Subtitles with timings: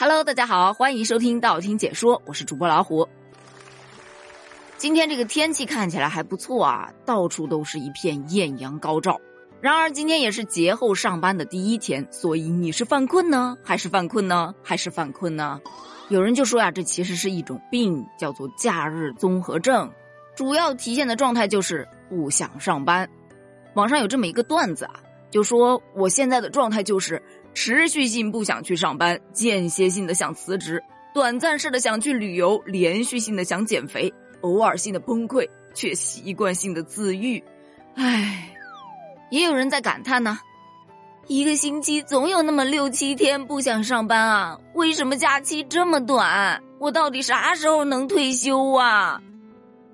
[0.00, 3.08] Hello，大家好，欢迎收听道听解说，我是主播老虎。
[4.76, 9.20] 今天这个天气看起来还不错啊，到处都是一片艳阳高照。
[9.60, 15.60] 然而今天也是节后上班的第一天，所以你是犯困呢，还是犯困呢，还是犯困呢？
[16.10, 19.90] 有人就说呀，这其实是一种病，叫做假日综合症，
[20.36, 23.10] 主要体现的状态就是不想上班。
[23.74, 27.20] 网上有这么一个段子啊，就说我现在的状态就是。
[27.54, 30.82] 持续性不想去上班，间歇性的想辞职，
[31.14, 37.42] 短暂式的想去旅游，连续性的想减肥，偶尔性的崩溃，却习惯性的自愈。
[37.96, 38.50] 唉，
[39.30, 40.38] 也有人在感叹呢，
[41.26, 46.62] 一个星期总有那么六七天不想上班啊，为什么假期这么短？
[46.78, 49.20] 我到底啥时候能退休啊？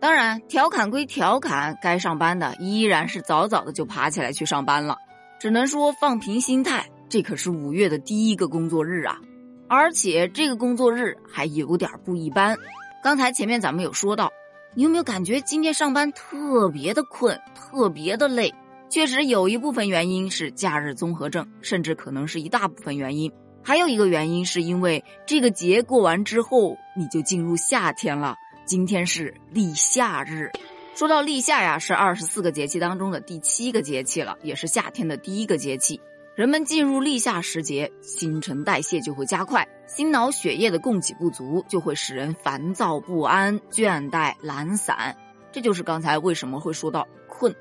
[0.00, 4.98] 当然，调侃归调侃，该上班的依然是早早的就爬起来去上班了，
[5.40, 6.90] 只能说放平心态。
[7.08, 9.20] 这可是五月的第一个工作日啊，
[9.68, 12.56] 而且这个工作日还有点不一般。
[13.02, 14.32] 刚才前面咱们有说到，
[14.74, 18.52] 你有没有感觉今天上班特别的困，特别的累？
[18.88, 23.30] 确实有一部分原因是假日综合症，甚至可能是一大部分原因。
[23.62, 28.36] 还有一个原因是因为这个节过完之后，你就进入夏天了。
[28.66, 30.50] 今天是立夏日。
[30.94, 36.00] 说到立夏呀，是二十四个节气当中的第七个节气了，也是夏天的第一个节气。
[36.36, 45.16] 人们进入立夏时节，新陈代谢就会加快，心脑血液的供给不足，就会使人烦躁不安、倦怠懒散。
[45.52, 47.54] 这就是刚才为什么会说到困。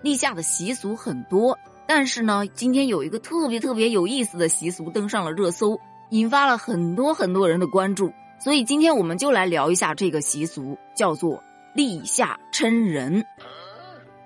[0.00, 8.10] 立夏的习俗很多，但是呢，今天有一个特别特别有意思的习俗登上了热搜，引发了很多很多人的关注。
[8.40, 13.26] 所以今天我们就来聊一下这个习俗，叫做立夏称人。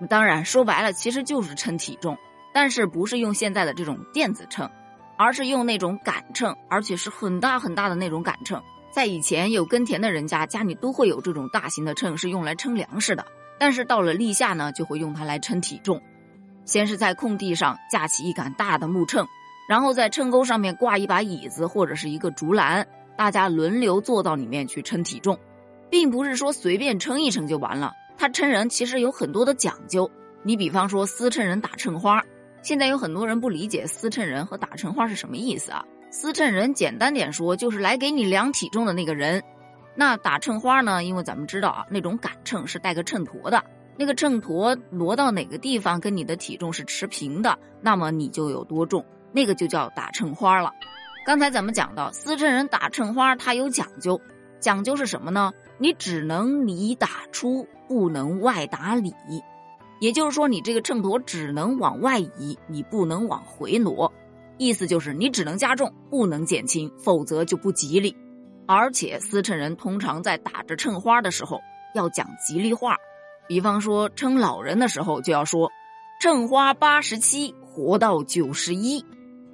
[0.09, 2.17] 当然说白了，其实就是称体重。
[2.53, 4.71] 但是不是用现在的这种电子秤，
[5.17, 8.63] 而是用那种杆秤，而且是很大很大的那种杆秤。
[8.91, 13.25] 在以前有耕田的人家家里都会有这种大型的秤，是用来称粮食的。
[13.59, 16.03] 但是到了立夏呢，就会用它来称体重。
[16.65, 19.27] 先是在空地上架起一杆大的木秤，
[19.69, 25.39] 然后在秤钩上面挂一把椅子或者是一个竹篮，大家轮流坐到里面去称体重，
[25.89, 27.93] 并不是说随便称一称就完了。
[28.19, 30.11] 它称人其实有很多的讲究。
[30.43, 32.23] 你比方说司称人打秤花。
[32.63, 35.85] 现在有很多人不理解司秤人和打秤花是什么意思啊？
[36.11, 39.43] 司秤人简单点说就是来给你量体重的那个人，
[39.97, 41.03] 那打秤花呢？
[41.03, 43.65] 因为咱们知道啊，那种杆秤是带个秤砣的，
[43.99, 50.71] 那个秤砣挪到哪个地方跟你的体重是持平的，那么你就有多重，那个就叫打秤花了。
[51.27, 54.21] 刚才咱们讲到司秤人打秤花，它有讲究，
[54.61, 55.53] 讲究是什么呢？
[55.79, 59.13] 你只能里打出，不能外打里。
[60.03, 64.13] 也就是说，你这个秤砣只能往外移，你不能往回挪。
[64.59, 68.17] 意思就是你只能加重，不能减轻，否则就不吉利。
[68.67, 71.61] 而且司秤人通常在打着秤花的时候
[71.95, 72.97] 要讲吉利话，
[73.47, 75.71] 比方说称老人的时候就要说
[76.21, 79.07] “秤花八十七，活到九十一”。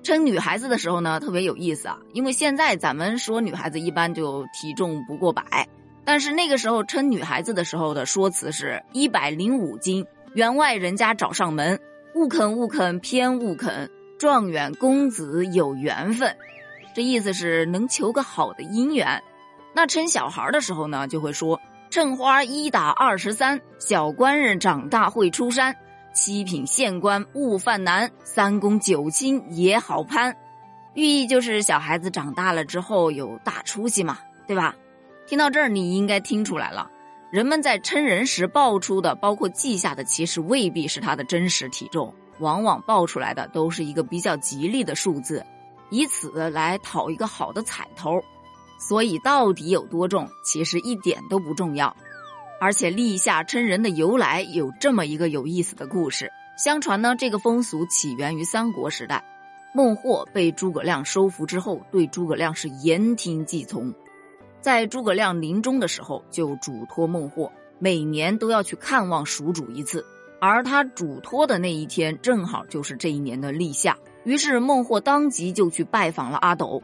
[0.03, 5.69] 称女孩子的时候呢，特别有意思啊，因为现在咱们说女孩子一般就体重不过百，
[6.07, 10.07] 但是那个时候称女孩子的时候的说辞是一百零五斤。
[10.38, 11.81] 员外人家找上门，
[12.15, 13.91] 勿肯勿肯偏勿肯，
[14.21, 16.37] 状元公子有缘分，
[16.94, 19.21] 这意思是能求个好的姻缘。
[19.75, 21.60] 那称小孩的时候呢，就会说
[21.91, 25.75] 称花一打二十三，小官人长大会出山，
[26.12, 30.37] 七品县官勿犯难，三公九卿也好攀，
[30.94, 34.76] 寓意就是小孩子长大了之后有大出息嘛，对吧？
[35.26, 36.88] 听到这儿，你应该听出来了。
[37.31, 45.44] 人们在称人时报出的，包括记下的，其实未必是他的真实体重，往往报出来的都是一个比较吉利的数字，
[45.91, 48.19] 以此来讨一个好的彩头。
[48.81, 51.94] 所以到底有多重，其实一点都不重要。
[52.61, 56.31] 而且立夏称人的由来有这么一个有意思的故事。
[56.56, 59.22] 相传呢，这个风俗起源于三国时代，
[59.75, 63.93] 孟获被诸葛亮收服之后，对诸葛亮是言听计从。
[64.60, 70.05] 在诸葛亮临终的时候，就嘱托孟获，每年都要去看望蜀主一次。
[70.40, 73.96] 而他嘱托的那一天，正好就是这一年的立夏。
[74.25, 76.82] 于是孟获当即就去拜访了阿斗。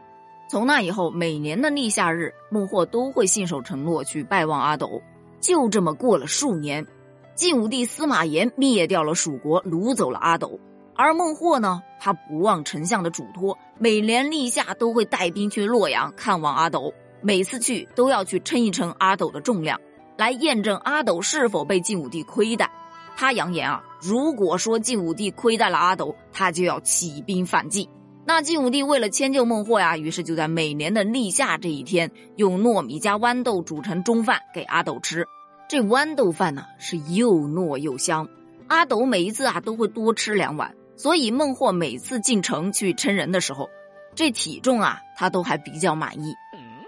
[0.48, 5.02] 从那以后，每年的立夏日，孟获都会信守承诺去拜望阿斗。
[5.40, 6.86] 就这么过了数年，
[7.34, 10.58] 晋武帝司马炎灭掉了蜀国，掳走了阿斗。
[10.96, 16.94] 而孟获呢，他不忘丞相的嘱托，每年立夏都会带兵去洛阳看望阿斗。
[17.24, 19.80] 每次去都要去称一称阿斗的重量，
[20.18, 22.70] 来验证阿斗是否被晋武帝亏待。
[23.16, 27.88] 他扬言啊，如果说晋武帝亏待了阿斗，他就要起兵反击。
[28.26, 35.26] 那晋武帝为了迁就孟获呀，于是就在每年的立夏这一天，用糯米加豌豆煮成中饭给阿斗吃。
[35.66, 38.28] 这豌豆饭呢是又糯又香，
[38.68, 40.74] 阿斗每一次啊都会多吃两碗。
[40.96, 43.70] 所以孟获每次进城去称人的时候，
[44.14, 46.34] 这体重啊他都还比较满意。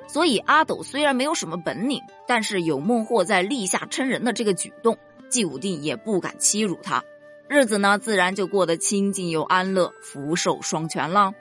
[0.07, 4.97] 所以阿斗虽然没有什么本领，但是有孟获在立下称人的这个举动，
[5.29, 7.03] 晋武帝也不敢欺辱他。
[7.49, 11.33] 日子呢，自然就过得清静又安乐，福寿双全了。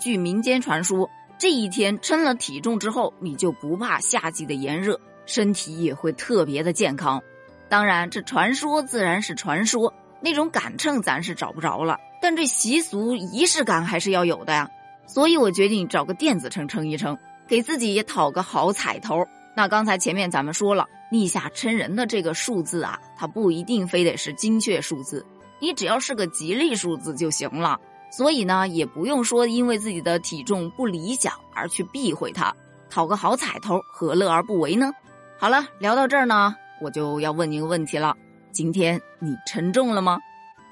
[0.00, 1.08] 据民间传说，
[1.38, 7.22] 这一天称了体重之后，你就不怕夏季的炎热，身体也会特别的健康。
[7.68, 11.98] 当然，这传说自然是传说，那种杆秤咱是找不着了。
[12.20, 14.68] 但这习俗仪式感还是要有的呀。
[15.06, 19.26] 所以我决定找个电子秤称一称，给自己也讨个好彩头。
[19.54, 25.26] 那刚才前面咱们说了，立下称人的这个数字啊，它不一定非得是精确数字。
[25.60, 27.78] 你只要是个吉利数字就行了，
[28.10, 32.54] 所以呢，也不用说因为自己的体重不理想而去避讳它，
[32.88, 34.90] 讨个好彩头，何乐而不为呢？
[35.38, 38.16] 好了，聊到这儿呢，我就要问你个问题了：
[38.52, 40.18] 今天你称重了吗？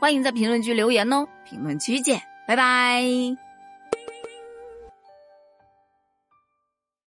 [0.00, 3.50] 欢迎在评论区留言哦，评论区见，拜拜。